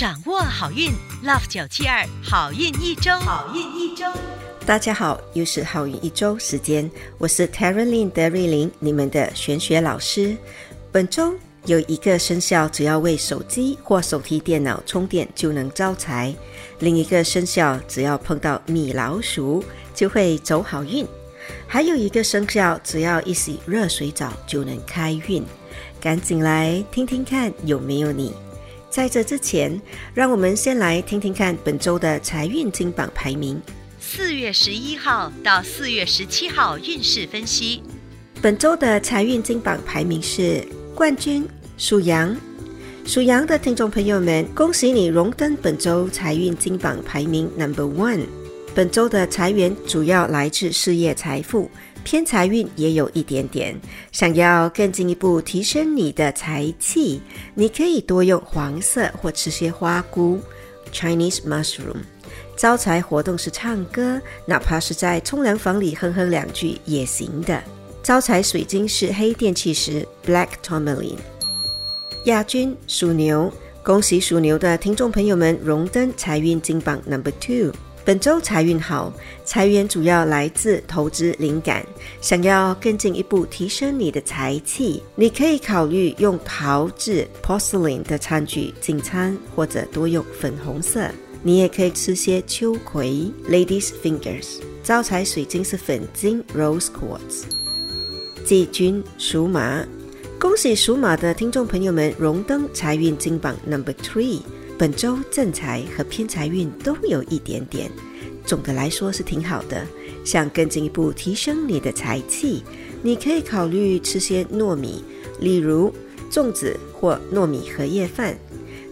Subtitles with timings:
[0.00, 0.90] 掌握好运
[1.22, 4.06] ，Love 九七二好运一周，好运一周。
[4.64, 10.34] 大家好，又是好运一周时间，我是 t a r a l y n 德瑞琳，你们的玄学老师。
[10.90, 11.34] 本周
[11.66, 16.32] 有一个生肖，只要为手机或手提电脑充电就能招财；
[16.78, 19.62] 另一个生肖，只要碰到米老鼠
[19.94, 21.04] 就会走好运；
[21.66, 25.44] 还有一个生肖，只要一洗热水澡就能开运。
[26.00, 28.32] 赶紧来听听看，有没有你？
[28.90, 29.80] 在这之前，
[30.12, 33.62] 让我们先来听听看本周的财运金榜排名。
[34.00, 37.84] 四月十一号到四月十七号运势分析。
[38.42, 41.46] 本周的财运金榜排名是冠军
[41.78, 42.36] 属羊。
[43.06, 48.26] 属羊的听众朋友们，恭喜你荣登本周财运金榜排名 Number One。
[48.74, 51.70] 本周的财源主要来自事业财富。
[52.02, 53.78] 偏财运也有一点点，
[54.12, 57.20] 想要更进一步提升你的财气，
[57.54, 60.40] 你可以多用黄色或吃些花菇
[60.92, 61.98] （Chinese mushroom）。
[62.56, 67.62] 招财活动是唱歌，哪怕是在冲凉房里哼哼两句也行的。
[68.02, 71.18] 招财水晶是黑电气石 （Black Tourmaline）。
[72.24, 77.72] 亚军属牛，恭喜属牛的听众朋友们荣登财运金榜 Number Two。
[78.02, 79.12] 本周财运好，
[79.44, 81.84] 财源主要来自投资灵感。
[82.22, 91.08] 想要更进一步提升你的财气，你可以考虑用陶制 （porcelain） 的餐具进餐，或者多用粉红色。
[91.42, 94.60] 你也可以吃些秋葵 （ladies' fingers）。
[94.82, 97.44] 招财水晶是粉晶 （rose quartz）。
[98.46, 99.84] 季军属马，
[100.38, 104.40] 恭喜属马的听众朋友们荣登财运金榜 Number Three。
[104.80, 107.90] 本周正财和偏财运都有一点点，
[108.46, 109.86] 总的来说是挺好的。
[110.24, 112.64] 想更进一步提升你的财气，
[113.02, 115.04] 你可以考虑吃些糯米，
[115.38, 115.94] 例如
[116.30, 118.34] 粽子或糯米荷叶饭。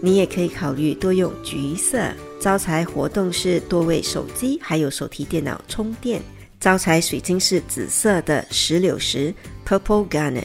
[0.02, 1.98] 你也可以考虑多用橘色。
[2.38, 6.20] 招财活动是多为手机还有手提电脑充电。
[6.60, 9.32] 招财水晶是紫色的石榴石
[9.66, 10.44] （Purple Garnet）。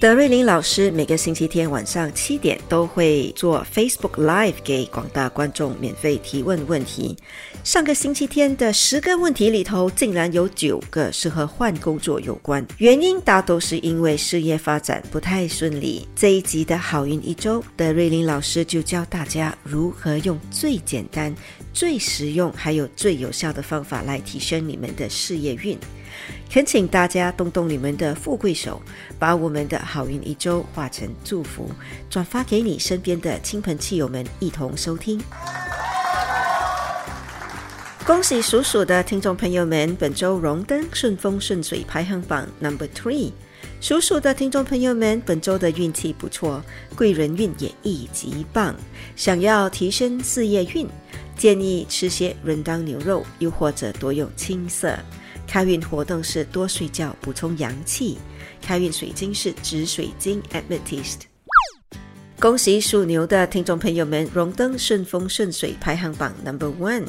[0.00, 7.14] 德瑞琳老师每个星期天晚上七点都会做 Facebook Live 给广大观众免费提问问题。
[7.62, 16.08] 上个星期天的十个问题里头，竟然有九个是和换工作有关，原因大都是因为事业发展不太顺利。
[16.16, 21.34] 这一集的好运一周，德瑞琳老师就教大家如何用最简单、
[21.74, 25.78] 最实用还有最有效的方法来提升你们的事业运。
[26.50, 28.82] 恳请大家动动你们的富贵手，
[29.18, 31.70] 把我们的好运一周化成祝福，
[32.08, 35.22] 转发给你身边的亲朋戚友们一同收听。
[38.06, 43.30] 恭喜属鼠的听众朋友们，本周荣登顺风顺水排行榜 Number Three。
[43.80, 46.62] 属鼠的听众朋友们，本周的运气不错，
[46.96, 48.74] 贵人运也一级棒。
[49.14, 50.88] 想要提升事业运，
[51.36, 54.98] 建议吃些润当牛肉，又或者多用青色。
[55.50, 58.16] 开运活动是多睡觉，补充阳气。
[58.62, 61.22] 开运水晶是紫水晶 （Amethyst）。
[62.38, 67.06] 恭喜属牛的听众朋友们荣登顺风顺水排行榜 Number One。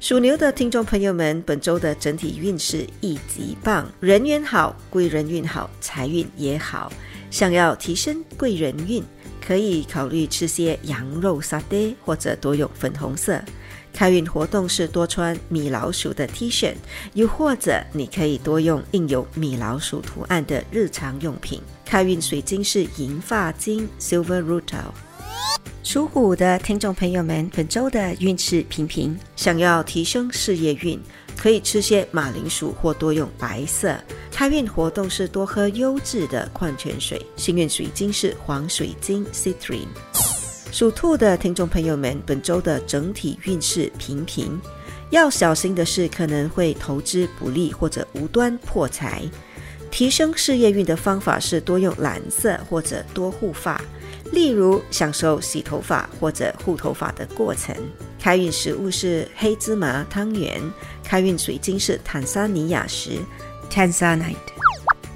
[0.00, 6.90] 属牛的听众朋友们，本周的整体运势一级棒，人缘好，贵人运好，财运也好。
[7.30, 9.04] 想要提升贵人运，
[9.46, 13.38] 可以考虑吃些羊肉沙爹，或者多用粉红色。
[13.94, 16.74] 开运活动是多穿米老鼠的 T 恤，
[17.14, 21.62] 又或者你可以多用印有米老鼠图案的日常用品。
[21.84, 24.90] 开运水晶是银发晶 （Silver Rutil）。
[25.84, 31.00] 属虎的听众朋友们，本周的运势平平，想要提升事业运，
[31.36, 33.96] 可以吃些马铃薯或多用白色。
[34.32, 37.24] 开运活动是多喝优质的矿泉水。
[37.36, 40.13] 幸运水晶是黄水晶 （Citrine）。
[40.74, 44.60] 属兔的听众朋友们，本周的整体运势平平，
[45.10, 49.22] 要小心的是可能会投资不利或者无端破财。
[49.88, 53.80] 提升事业运的方法是多用蓝色或者多护发，
[54.32, 57.72] 例如享受洗头发或者护头发的过程。
[58.18, 60.60] 开运食物是黑芝麻汤圆，
[61.04, 63.10] 开运水晶是坦桑尼亚石
[63.70, 64.53] （Tanzanite）。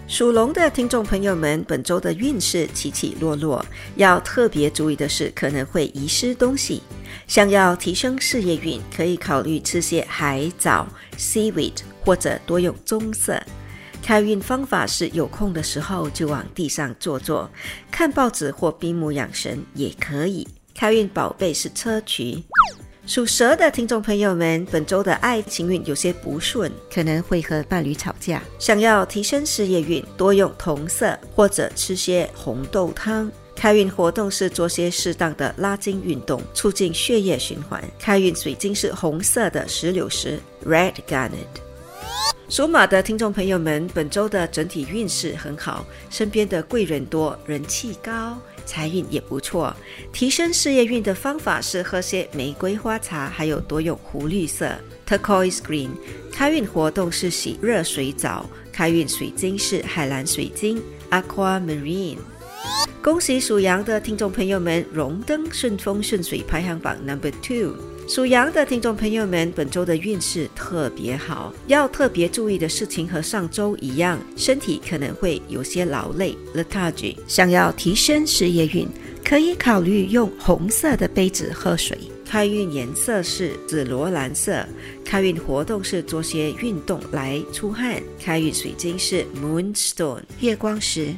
[0.08, 3.62] 属龙的听众朋友们，本周的运势起起落落，
[3.96, 6.82] 要特别注意的是可能会遗失东西。
[7.26, 10.88] 想要提升事业运，可以考虑吃些海藻
[11.19, 13.38] （seaweed） 或者多用棕色。
[14.02, 17.49] 开运方法是有空的时候就往地上坐坐，
[17.90, 20.49] 看报纸或闭目养神也可以。
[20.75, 22.43] 开运宝贝是砗磲。
[23.08, 28.43] 属蛇的听众朋友们，本周的爱情运有些不顺，可能会和伴侣吵架。
[28.58, 33.32] 想要提升事业运，多用同色或者吃些红豆汤。
[33.56, 37.82] 开运活动是做些适当的拉筋运动，促进血液循环。
[37.99, 41.31] 开运水晶是红色的石榴石 （Red Garnet）。
[42.50, 48.38] 属马的听众朋友们，本周的整体运势很好，身边的贵人多，人气高，
[48.69, 49.75] 财运也不错。
[50.12, 54.70] 提升事业运的方法是喝些玫瑰花茶，还有多用湖绿色
[55.09, 55.88] （Turquoise Green）。
[56.31, 58.44] 开运活动是洗热水澡。
[58.70, 60.81] 开运水晶是海蓝水晶
[61.11, 62.19] （Aquamarine）。
[63.03, 67.75] 恭喜属羊的听众朋友们，荣登顺风顺水排行榜 Number Two。
[68.08, 77.14] 属羊的听众朋友们，本周的运势特别好，要特别注意的事情和上周一样，身体可能会有些劳累 （lethargy）。
[77.26, 78.88] 想要提升事业运，
[79.22, 81.99] 可以考虑用红色的杯子喝水。
[82.25, 84.64] 开运颜色是紫罗兰色。
[85.04, 88.02] 开运活动是做些运动来出汗。
[88.19, 91.14] 开运水晶是 Moonstone 月光石。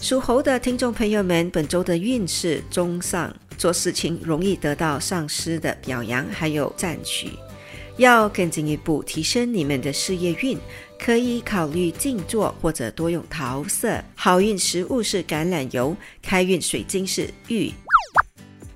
[0.00, 3.34] 属猴的听众朋友们，本周的运势中上。
[3.56, 7.32] 做事情容易得到上司的表扬，还有赞许。
[7.96, 10.58] 要更进一步提升你们的事业运，
[10.98, 14.02] 可以考虑静坐或者多用桃色。
[14.16, 17.72] 好运食物是橄榄油，开运水晶是玉。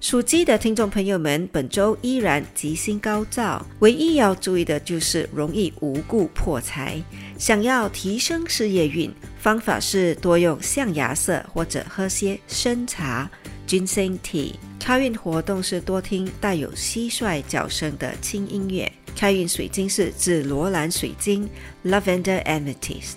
[0.01, 7.03] 属鸡的听众朋友们，本周依然吉星高照，唯一要注意的就是容易无故破财。
[7.37, 13.29] 想要提升事业运，方法是多用象牙色或者喝些生茶
[13.67, 14.53] （ginseng tea）。
[14.89, 18.91] 开运活动是多听带有蟋蟀叫声的轻音乐。
[19.15, 21.47] 开运水晶是紫罗兰水晶
[21.85, 23.17] （Lavender Amethyst）。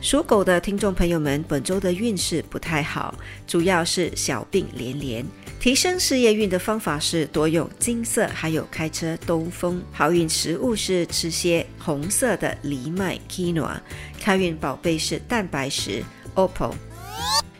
[0.00, 3.14] 属狗的听众朋友们，本周的运势不太好，
[3.46, 5.22] 主要是小病连连。
[5.60, 9.82] 提升事业运的方法是多用金色，还有开车兜风。
[9.92, 13.78] 好运食物是吃些红色的藜麦 （quinoa）。
[14.18, 16.02] 开运宝贝是蛋白石
[16.36, 16.72] （opal）。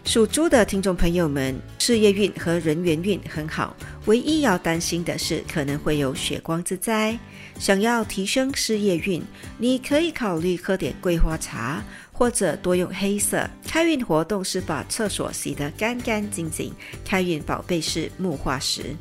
[0.06, 7.18] 属猪的听众朋友们，事业运和人缘运很好，唯一要担心的是可能会有血光之灾。
[7.58, 9.20] 想要提升事业运，
[9.58, 11.82] 你可以考虑喝点桂花茶，
[12.12, 13.50] 或者多用黑色。
[13.66, 16.72] 开运活动是把厕所洗得干干净净。
[17.04, 18.94] 开运宝贝是木化石。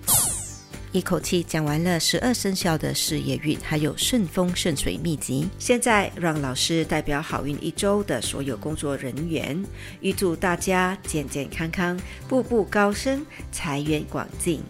[0.95, 5.45] 一口气讲完了十二生肖的事业运，还有顺风顺水秘籍。
[5.59, 9.62] 现在让老师代表好运一周的所有工作人员，
[10.00, 12.00] 预祝大家健健康康，
[12.30, 14.62] 步步高升，财源广进。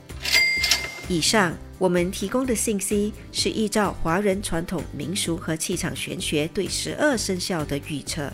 [1.07, 8.33] 以上我们提供的信息是依照华人传统民俗和气场玄学对十二生肖的预测。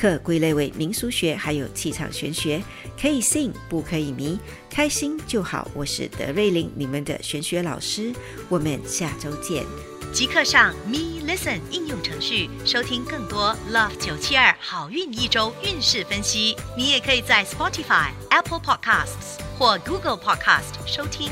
[0.00, 2.62] 可归类为民俗学，还有气场玄学，
[3.00, 4.38] 可以信不可以迷，
[4.70, 5.68] 开心就好。
[5.74, 8.14] 我是德瑞琳，你们的玄学老师，
[8.48, 9.64] 我们下周见。
[10.12, 16.56] 即刻上 Me Listen 应用程序收听更多 Love 九七二好运一周运势分析。
[16.76, 21.30] 你也可以在 Spotify、Apple Podcasts 或 Google Podcast 收听。